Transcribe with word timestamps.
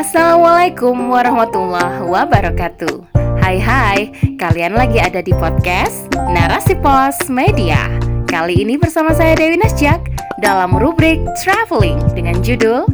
Assalamualaikum 0.00 1.12
warahmatullahi 1.12 2.08
wabarakatuh. 2.08 3.12
Hai 3.36 3.60
hai, 3.60 4.08
kalian 4.40 4.72
lagi 4.72 4.96
ada 4.96 5.20
di 5.20 5.28
podcast 5.36 6.08
Narasi 6.32 6.72
Pos 6.80 7.28
Media. 7.28 7.84
Kali 8.24 8.64
ini 8.64 8.80
bersama 8.80 9.12
saya 9.12 9.36
Dewi 9.36 9.60
Nasjak 9.60 10.00
dalam 10.40 10.72
rubrik 10.80 11.20
Traveling 11.44 12.00
dengan 12.16 12.40
judul 12.40 12.88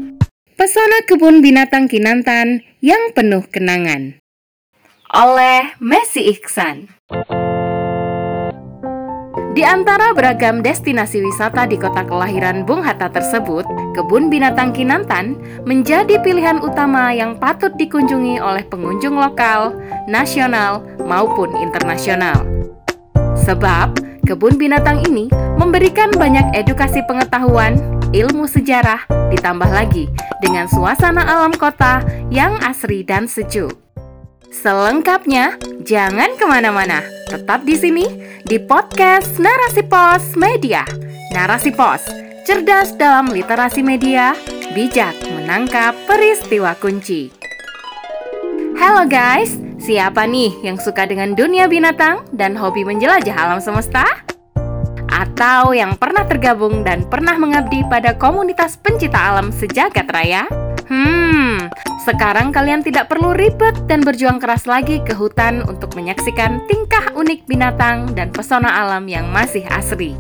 Pesona 0.59 1.07
Kebun 1.07 1.47
Binatang 1.47 1.87
Kinantan 1.87 2.67
yang 2.83 3.15
Penuh 3.15 3.47
Kenangan. 3.55 4.19
Oleh 5.15 5.79
Messi 5.79 6.27
Iksan. 6.27 6.91
Di 9.57 9.65
antara 9.65 10.13
beragam 10.13 10.61
destinasi 10.61 11.25
wisata 11.25 11.65
di 11.65 11.81
kota 11.81 12.05
kelahiran 12.05 12.65
Bung 12.65 12.85
Hatta 12.85 13.09
tersebut, 13.09 13.65
Kebun 13.97 14.29
Binatang 14.29 14.77
Kinantan 14.77 15.37
menjadi 15.65 16.21
pilihan 16.21 16.61
utama 16.61 17.13
yang 17.13 17.41
patut 17.41 17.73
dikunjungi 17.81 18.37
oleh 18.37 18.65
pengunjung 18.69 19.17
lokal, 19.17 19.77
nasional, 20.09 20.85
maupun 21.05 21.57
internasional. 21.57 22.45
Sebab, 23.49 23.97
kebun 24.29 24.59
binatang 24.59 25.07
ini 25.07 25.33
memberikan 25.57 26.13
banyak 26.13 26.53
edukasi 26.53 27.01
pengetahuan, 27.09 27.81
ilmu 28.13 28.45
sejarah, 28.45 29.09
ditambah 29.33 29.71
lagi 29.73 30.11
dengan 30.45 30.69
suasana 30.69 31.25
alam 31.25 31.55
kota 31.57 32.05
yang 32.29 32.59
asri 32.61 33.07
dan 33.07 33.25
sejuk. 33.25 33.86
Selengkapnya, 34.57 35.61
jangan 35.85 36.33
ke 36.41 36.49
mana-mana, 36.49 37.05
tetap 37.29 37.69
di 37.69 37.77
sini 37.77 38.09
di 38.49 38.57
podcast 38.57 39.37
Narasi 39.37 39.85
Pos 39.85 40.33
Media. 40.33 40.81
Narasi 41.37 41.69
Pos, 41.77 42.01
cerdas 42.49 42.97
dalam 42.97 43.29
literasi 43.29 43.85
media, 43.85 44.33
bijak 44.73 45.13
menangkap 45.37 45.93
peristiwa 46.09 46.73
kunci. 46.81 47.29
Halo 48.81 49.05
guys, 49.05 49.61
siapa 49.77 50.25
nih 50.25 50.57
yang 50.65 50.81
suka 50.81 51.05
dengan 51.05 51.37
dunia 51.37 51.69
binatang 51.69 52.25
dan 52.33 52.57
hobi 52.57 52.81
menjelajah 52.81 53.37
alam 53.37 53.61
semesta? 53.61 54.09
Atau 55.13 55.77
yang 55.77 56.01
pernah 56.01 56.25
tergabung 56.25 56.81
dan 56.81 57.05
pernah 57.05 57.37
mengabdi 57.37 57.85
pada 57.93 58.17
komunitas 58.17 58.81
pencinta 58.81 59.21
alam 59.21 59.53
sejagat 59.53 60.09
raya? 60.09 60.49
Sekarang 62.07 62.55
kalian 62.55 62.87
tidak 62.87 63.11
perlu 63.11 63.35
ribet 63.35 63.75
dan 63.91 63.99
berjuang 63.99 64.39
keras 64.39 64.63
lagi 64.71 65.03
ke 65.03 65.11
hutan 65.11 65.67
untuk 65.67 65.99
menyaksikan 65.99 66.63
tingkah 66.71 67.11
unik 67.19 67.51
binatang 67.51 68.15
dan 68.15 68.31
pesona 68.31 68.71
alam 68.87 69.11
yang 69.11 69.27
masih 69.35 69.67
asri. 69.75 70.15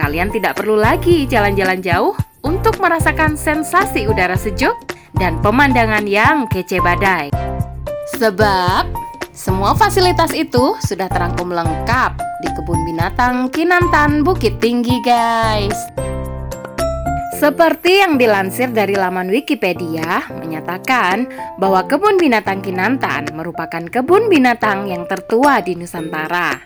Kalian 0.00 0.32
tidak 0.32 0.56
perlu 0.56 0.80
lagi 0.80 1.28
jalan-jalan 1.28 1.84
jauh 1.84 2.16
untuk 2.40 2.80
merasakan 2.80 3.36
sensasi 3.36 4.08
udara 4.08 4.32
sejuk 4.32 4.72
dan 5.20 5.36
pemandangan 5.44 6.08
yang 6.08 6.48
kece 6.48 6.80
badai. 6.80 7.28
Sebab 8.16 8.88
semua 9.36 9.76
fasilitas 9.76 10.32
itu 10.32 10.72
sudah 10.88 11.12
terangkum 11.12 11.52
lengkap 11.52 12.16
di 12.40 12.48
kebun 12.48 12.80
binatang 12.88 13.52
Kinantan 13.52 14.24
Bukit 14.24 14.56
Tinggi, 14.56 15.04
guys. 15.04 15.76
Seperti 17.44 18.00
yang 18.00 18.16
dilansir 18.16 18.72
dari 18.72 18.96
laman 18.96 19.28
Wikipedia, 19.28 20.24
menyatakan 20.40 21.28
bahwa 21.60 21.84
kebun 21.84 22.16
binatang 22.16 22.64
Kinantan 22.64 23.36
merupakan 23.36 23.84
kebun 23.84 24.32
binatang 24.32 24.88
yang 24.88 25.04
tertua 25.04 25.60
di 25.60 25.76
Nusantara. 25.76 26.56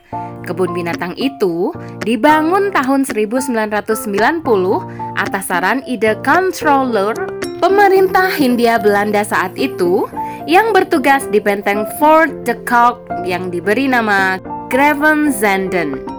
Kebun 0.47 0.71
binatang 0.71 1.19
itu 1.19 1.75
dibangun 2.07 2.71
tahun 2.71 3.03
1990 3.03 4.07
atas 5.19 5.51
saran 5.51 5.83
ide 5.83 6.15
controller 6.23 7.27
pemerintah 7.59 8.31
Hindia 8.31 8.79
Belanda 8.79 9.27
saat 9.27 9.59
itu 9.59 10.07
yang 10.47 10.71
bertugas 10.71 11.27
di 11.35 11.43
benteng 11.43 11.91
Fort 11.99 12.31
de 12.47 12.55
Kock 12.63 13.03
yang 13.27 13.51
diberi 13.51 13.91
nama 13.91 14.39
Gravenzanden. 14.71 16.18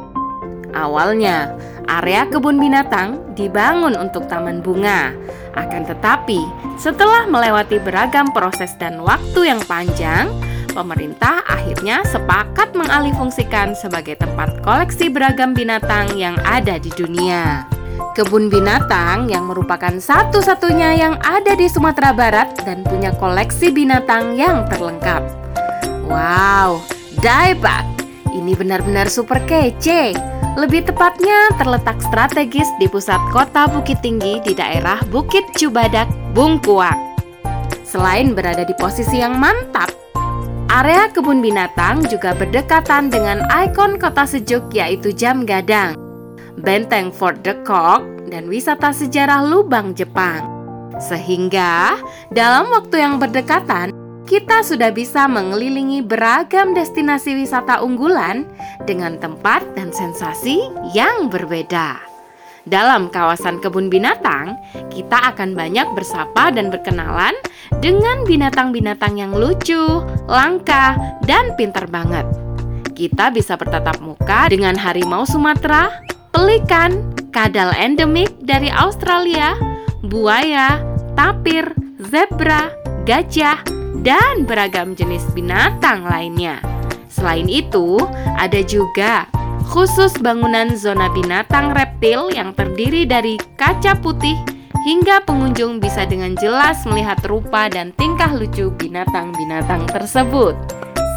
Awalnya, 0.74 1.53
area 1.90 2.30
kebun 2.30 2.62
binatang 2.62 3.34
dibangun 3.34 3.97
untuk 3.97 4.30
taman 4.30 4.62
bunga. 4.62 5.13
Akan 5.57 5.84
tetapi, 5.84 6.46
setelah 6.78 7.25
melewati 7.25 7.81
beragam 7.81 8.30
proses 8.30 8.72
dan 8.78 9.02
waktu 9.02 9.50
yang 9.50 9.62
panjang, 9.66 10.30
pemerintah 10.72 11.41
akhirnya 11.50 12.06
sepakat 12.06 12.78
mengalihfungsikan 12.78 13.74
sebagai 13.74 14.16
tempat 14.22 14.62
koleksi 14.62 15.09
beragam 15.09 15.57
binatang 15.57 16.13
yang 16.16 16.38
ada 16.46 16.78
di 16.78 16.94
dunia. 16.94 17.66
Kebun 18.16 18.47
binatang 18.47 19.28
yang 19.28 19.47
merupakan 19.47 19.91
satu-satunya 19.91 20.96
yang 20.96 21.16
ada 21.19 21.56
di 21.56 21.68
Sumatera 21.68 22.16
Barat 22.16 22.56
dan 22.63 22.84
punya 22.88 23.12
koleksi 23.16 23.72
binatang 23.75 24.40
yang 24.40 24.63
terlengkap. 24.72 25.24
Wow, 26.07 26.81
Daibak! 27.19 27.99
Ini 28.29 28.53
benar-benar 28.53 29.09
super 29.09 29.41
kece. 29.50 30.13
Lebih 30.53 30.85
tepatnya 30.85 31.50
terletak 31.57 31.97
strategis 32.03 32.67
di 32.78 32.85
pusat 32.85 33.17
kota 33.34 33.66
Bukit 33.66 34.01
Tinggi 34.06 34.38
di 34.44 34.53
daerah 34.53 35.01
Bukit 35.09 35.45
Cubadak, 35.57 36.06
Bungkuak. 36.38 36.97
Selain 37.81 38.38
berada 38.38 38.62
di 38.62 38.75
posisi 38.78 39.18
yang 39.18 39.41
mantap, 39.41 39.89
area 40.69 41.09
kebun 41.09 41.41
binatang 41.41 42.06
juga 42.06 42.38
berdekatan 42.38 43.09
dengan 43.09 43.41
ikon 43.50 43.97
kota 43.97 44.29
sejuk 44.29 44.69
yaitu 44.78 45.09
Jam 45.09 45.41
Gadang, 45.41 45.97
Benteng 46.62 47.09
Fort 47.09 47.41
de 47.41 47.57
Kock, 47.66 48.06
dan 48.29 48.45
wisata 48.45 48.94
sejarah 48.94 49.41
Lubang 49.41 49.97
Jepang. 49.97 50.45
Sehingga 51.01 51.97
dalam 52.29 52.69
waktu 52.69 53.01
yang 53.01 53.18
berdekatan, 53.18 53.89
kita 54.29 54.62
sudah 54.62 54.94
bisa 54.94 55.25
mengelilingi 55.25 56.06
beragam 56.06 56.78
destinasi 56.78 57.34
wisata 57.34 57.81
unggulan 57.81 58.45
dengan 58.85 59.17
tempat 59.17 59.66
dan 59.73 59.90
sensasi 59.90 60.69
yang 60.94 61.34
berbeda. 61.34 61.97
Dalam 62.69 63.09
kawasan 63.09 63.57
kebun 63.57 63.89
binatang, 63.89 64.53
kita 64.94 65.34
akan 65.34 65.57
banyak 65.57 65.89
bersapa 65.97 66.53
dan 66.53 66.69
berkenalan 66.69 67.34
dengan 67.81 68.22
binatang-binatang 68.29 69.18
yang 69.18 69.34
lucu, 69.34 70.06
langka, 70.29 70.94
dan 71.25 71.57
pintar 71.57 71.89
banget. 71.89 72.29
Kita 72.94 73.34
bisa 73.34 73.57
bertatap 73.57 73.97
muka 73.97 74.53
dengan 74.53 74.78
harimau 74.78 75.25
Sumatera, 75.25 75.89
pelikan, 76.29 77.01
kadal 77.34 77.73
endemik 77.73 78.29
dari 78.45 78.69
Australia, 78.69 79.57
buaya, 80.06 80.78
tapir, 81.18 81.73
zebra, 81.97 82.69
gajah, 83.09 83.78
dan 84.01 84.47
beragam 84.47 84.95
jenis 84.95 85.25
binatang 85.35 86.05
lainnya. 86.05 86.61
Selain 87.09 87.50
itu, 87.50 88.00
ada 88.38 88.61
juga 88.63 89.27
khusus 89.69 90.16
bangunan 90.17 90.73
zona 90.73 91.11
binatang 91.13 91.73
reptil 91.73 92.33
yang 92.33 92.55
terdiri 92.57 93.05
dari 93.05 93.38
kaca 93.57 93.94
putih 94.01 94.38
hingga 94.88 95.22
pengunjung 95.27 95.83
bisa 95.83 96.07
dengan 96.07 96.33
jelas 96.39 96.81
melihat 96.88 97.19
rupa 97.27 97.67
dan 97.67 97.91
tingkah 97.94 98.31
lucu 98.31 98.72
binatang-binatang 98.79 99.85
tersebut. 99.91 100.56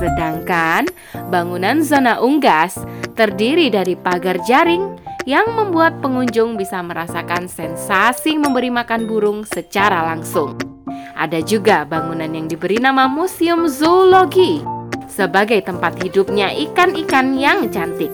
Sedangkan 0.03 0.91
bangunan 1.31 1.81
zona 1.87 2.19
unggas 2.19 2.77
terdiri 3.15 3.71
dari 3.71 3.95
pagar 3.95 4.43
jaring 4.43 4.99
yang 5.23 5.55
membuat 5.55 6.03
pengunjung 6.03 6.59
bisa 6.59 6.83
merasakan 6.83 7.47
sensasi 7.47 8.35
memberi 8.35 8.75
makan 8.75 9.07
burung 9.07 9.47
secara 9.47 10.03
langsung. 10.03 10.72
Ada 11.13 11.45
juga 11.45 11.85
bangunan 11.85 12.33
yang 12.33 12.49
diberi 12.49 12.81
nama 12.81 13.05
Museum 13.05 13.69
Zoologi 13.69 14.65
sebagai 15.13 15.61
tempat 15.61 16.01
hidupnya 16.01 16.49
ikan-ikan 16.69 17.37
yang 17.37 17.69
cantik. 17.69 18.09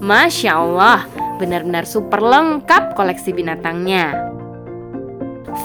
Masya 0.00 0.56
Allah, 0.56 1.04
benar-benar 1.36 1.84
super 1.84 2.24
lengkap 2.24 2.96
koleksi 2.96 3.36
binatangnya. 3.36 4.16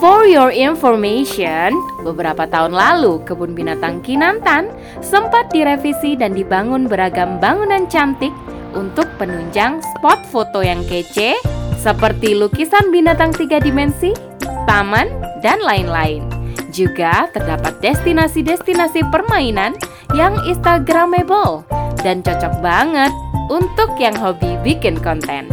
For 0.02 0.26
your 0.28 0.50
information, 0.52 1.78
beberapa 2.02 2.50
tahun 2.50 2.74
lalu 2.74 3.22
kebun 3.24 3.54
binatang 3.54 4.02
Kinantan 4.02 4.74
sempat 5.06 5.54
direvisi 5.54 6.18
dan 6.18 6.34
dibangun 6.34 6.90
beragam 6.90 7.38
bangunan 7.38 7.86
cantik 7.88 8.34
untuk 8.74 9.06
penunjang 9.22 9.80
spot 9.94 10.20
foto 10.34 10.66
yang 10.66 10.82
kece 10.90 11.38
seperti 11.78 12.34
lukisan 12.34 12.90
binatang 12.90 13.32
tiga 13.38 13.62
dimensi, 13.62 14.18
taman, 14.66 15.08
dan 15.46 15.62
lain-lain. 15.62 16.33
Juga 16.74 17.30
terdapat 17.30 17.78
destinasi-destinasi 17.86 19.06
permainan 19.14 19.78
yang 20.18 20.34
instagramable 20.50 21.62
dan 22.02 22.26
cocok 22.26 22.66
banget 22.66 23.14
untuk 23.54 23.94
yang 24.02 24.18
hobi 24.18 24.58
bikin 24.66 24.98
konten. 24.98 25.46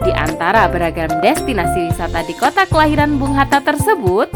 Di 0.00 0.14
antara 0.14 0.70
beragam 0.70 1.10
destinasi 1.20 1.90
wisata 1.90 2.22
di 2.24 2.32
kota 2.38 2.64
kelahiran 2.70 3.18
Bung 3.18 3.34
Hatta 3.34 3.60
tersebut, 3.60 4.30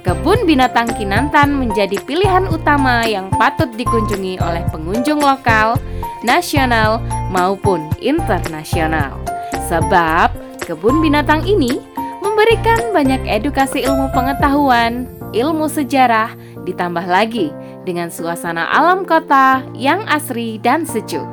Kebun 0.00 0.48
Binatang 0.48 0.88
Kinantan 0.96 1.60
menjadi 1.60 2.00
pilihan 2.08 2.48
utama 2.48 3.04
yang 3.04 3.28
patut 3.36 3.68
dikunjungi 3.76 4.40
oleh 4.40 4.64
pengunjung 4.72 5.20
lokal, 5.20 5.76
nasional, 6.24 7.04
maupun 7.28 7.84
internasional. 8.00 9.20
Sebab 9.68 10.32
kebun 10.64 11.04
binatang 11.04 11.44
ini 11.44 11.84
memberikan 12.24 12.96
banyak 12.96 13.20
edukasi 13.28 13.84
ilmu 13.84 14.08
pengetahuan, 14.16 15.04
ilmu 15.32 15.70
sejarah, 15.70 16.34
Ditambah 16.60 17.06
lagi 17.08 17.48
dengan 17.88 18.12
suasana 18.12 18.68
alam 18.68 19.08
kota 19.08 19.64
yang 19.72 20.04
asri 20.06 20.60
dan 20.60 20.84
sejuk. 20.84 21.24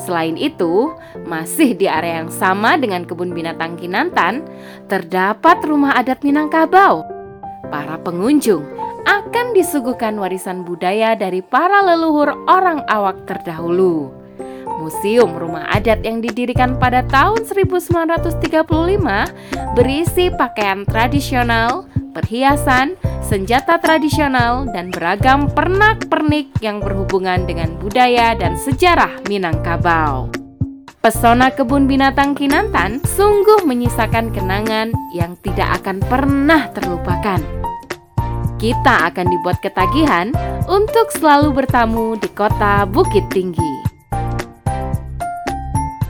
Selain 0.00 0.38
itu, 0.38 0.94
masih 1.28 1.76
di 1.76 1.84
area 1.84 2.24
yang 2.24 2.32
sama 2.32 2.80
dengan 2.80 3.04
kebun 3.04 3.36
binatang 3.36 3.76
Kinantan, 3.76 4.46
terdapat 4.88 5.60
rumah 5.66 5.92
adat 5.98 6.24
Minangkabau. 6.24 7.04
Para 7.68 8.00
pengunjung 8.00 8.64
akan 9.04 9.52
disuguhkan 9.52 10.16
warisan 10.16 10.64
budaya 10.64 11.12
dari 11.12 11.44
para 11.44 11.84
leluhur 11.84 12.32
orang 12.48 12.80
awak 12.88 13.28
terdahulu. 13.28 14.08
Museum 14.80 15.36
Rumah 15.36 15.68
Adat 15.76 16.00
yang 16.08 16.24
didirikan 16.24 16.80
pada 16.80 17.04
tahun 17.04 17.44
1935 17.44 18.40
berisi 19.76 20.32
pakaian 20.32 20.88
tradisional, 20.88 21.84
perhiasan, 22.12 22.98
senjata 23.22 23.78
tradisional, 23.78 24.66
dan 24.70 24.90
beragam 24.90 25.46
pernak-pernik 25.50 26.50
yang 26.60 26.82
berhubungan 26.82 27.46
dengan 27.46 27.74
budaya 27.78 28.34
dan 28.34 28.58
sejarah 28.58 29.22
Minangkabau. 29.30 30.30
Pesona 31.00 31.48
kebun 31.48 31.88
binatang 31.88 32.36
Kinantan 32.36 33.00
sungguh 33.00 33.64
menyisakan 33.64 34.36
kenangan 34.36 34.92
yang 35.16 35.32
tidak 35.40 35.80
akan 35.80 35.96
pernah 36.04 36.68
terlupakan. 36.76 37.40
Kita 38.60 39.08
akan 39.08 39.26
dibuat 39.32 39.64
ketagihan 39.64 40.28
untuk 40.68 41.08
selalu 41.16 41.64
bertamu 41.64 42.20
di 42.20 42.28
kota 42.36 42.84
Bukit 42.84 43.24
Tinggi. 43.32 43.88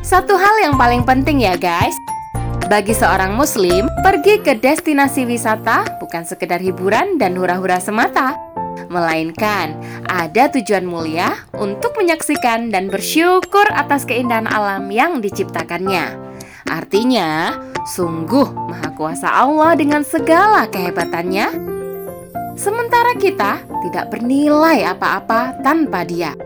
Satu 0.03 0.35
hal 0.35 0.59
yang 0.59 0.75
paling 0.75 1.07
penting 1.07 1.47
ya 1.47 1.55
guys, 1.55 1.95
bagi 2.71 2.95
seorang 2.95 3.35
muslim, 3.35 3.91
pergi 4.07 4.39
ke 4.47 4.55
destinasi 4.55 5.27
wisata 5.27 5.99
bukan 5.99 6.23
sekedar 6.23 6.63
hiburan 6.63 7.19
dan 7.19 7.35
hura-hura 7.35 7.83
semata, 7.83 8.39
melainkan 8.87 9.75
ada 10.07 10.47
tujuan 10.55 10.87
mulia 10.87 11.35
untuk 11.59 11.99
menyaksikan 11.99 12.71
dan 12.71 12.87
bersyukur 12.87 13.67
atas 13.75 14.07
keindahan 14.07 14.47
alam 14.47 14.87
yang 14.87 15.19
diciptakannya. 15.19 16.15
Artinya, 16.71 17.59
sungguh 17.91 18.47
maha 18.47 18.95
kuasa 18.95 19.27
Allah 19.27 19.75
dengan 19.75 20.07
segala 20.07 20.71
kehebatannya. 20.71 21.51
Sementara 22.55 23.19
kita 23.19 23.67
tidak 23.83 24.15
bernilai 24.15 24.87
apa-apa 24.87 25.59
tanpa 25.67 26.07
Dia, 26.07 26.39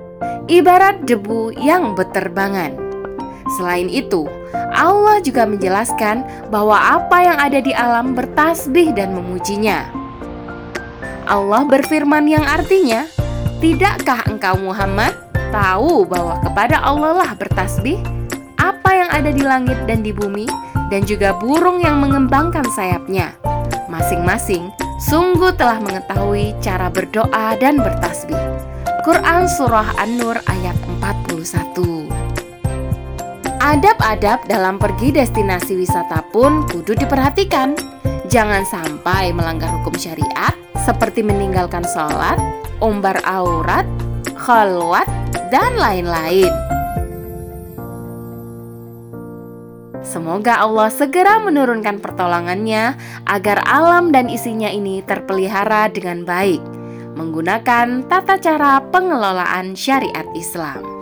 ibarat 0.48 1.04
debu 1.04 1.52
yang 1.60 1.92
beterbangan. 1.92 2.80
Selain 3.60 3.92
itu, 3.92 4.24
Allah 4.74 5.22
juga 5.22 5.46
menjelaskan 5.46 6.50
bahwa 6.50 6.74
apa 6.74 7.18
yang 7.22 7.38
ada 7.38 7.62
di 7.62 7.70
alam 7.70 8.12
bertasbih 8.12 8.90
dan 8.92 9.14
memujinya. 9.14 9.86
Allah 11.24 11.62
berfirman 11.64 12.26
yang 12.26 12.44
artinya, 12.44 13.06
"Tidakkah 13.62 14.26
engkau 14.28 14.58
Muhammad 14.60 15.14
tahu 15.54 16.04
bahwa 16.04 16.42
kepada 16.42 16.82
Allah 16.82 17.24
lah 17.24 17.30
bertasbih 17.38 18.02
apa 18.58 18.90
yang 18.90 19.08
ada 19.14 19.30
di 19.30 19.40
langit 19.46 19.78
dan 19.86 20.02
di 20.02 20.10
bumi 20.10 20.50
dan 20.90 21.06
juga 21.06 21.32
burung 21.38 21.80
yang 21.80 22.02
mengembangkan 22.02 22.66
sayapnya. 22.74 23.38
Masing-masing 23.88 24.74
sungguh 24.98 25.54
telah 25.54 25.78
mengetahui 25.78 26.58
cara 26.58 26.90
berdoa 26.90 27.54
dan 27.56 27.78
bertasbih." 27.78 28.36
Quran 29.04 29.44
Surah 29.44 30.00
An-Nur 30.00 30.40
ayat 30.48 30.76
41 30.96 32.23
Adab-adab 33.64 34.44
dalam 34.44 34.76
pergi 34.76 35.08
destinasi 35.08 35.72
wisata 35.72 36.20
pun 36.28 36.68
kudu 36.68 37.00
diperhatikan. 37.00 37.72
Jangan 38.28 38.60
sampai 38.68 39.32
melanggar 39.32 39.72
hukum 39.80 39.96
syariat 39.96 40.52
seperti 40.84 41.24
meninggalkan 41.24 41.80
sholat, 41.88 42.36
umbar 42.84 43.16
aurat, 43.24 43.88
khalwat, 44.36 45.08
dan 45.48 45.80
lain-lain. 45.80 46.52
Semoga 50.04 50.60
Allah 50.60 50.92
segera 50.92 51.40
menurunkan 51.40 52.04
pertolongannya 52.04 53.00
agar 53.24 53.64
alam 53.64 54.12
dan 54.12 54.28
isinya 54.28 54.68
ini 54.68 55.00
terpelihara 55.00 55.88
dengan 55.88 56.28
baik 56.28 56.60
menggunakan 57.16 58.04
tata 58.12 58.36
cara 58.36 58.84
pengelolaan 58.92 59.72
syariat 59.72 60.28
Islam. 60.36 60.93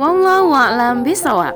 Wallahu 0.00 0.56
a'lam 0.56 1.04
bisawab. 1.04 1.52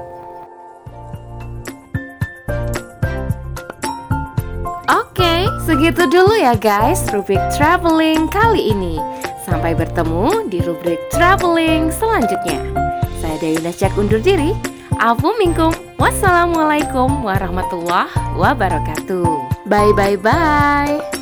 Oke, 4.85 5.49
segitu 5.65 6.05
dulu 6.05 6.37
ya 6.37 6.53
guys 6.53 7.09
rubrik 7.09 7.41
traveling 7.57 8.29
kali 8.29 8.69
ini. 8.77 9.01
Sampai 9.49 9.73
bertemu 9.73 10.45
di 10.53 10.61
rubrik 10.61 11.01
traveling 11.09 11.89
selanjutnya. 11.89 12.61
Saya 13.17 13.41
Dewi 13.41 13.65
Cek 13.65 13.97
undur 13.97 14.21
diri. 14.21 14.53
Afu 15.01 15.33
minkum. 15.41 15.73
Wassalamualaikum 15.97 17.25
warahmatullahi 17.25 18.13
wabarakatuh. 18.37 19.25
Bye 19.65 19.97
bye 19.97 20.21
bye. 20.21 21.14